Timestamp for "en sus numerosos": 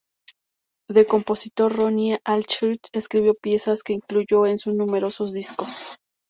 4.47-5.31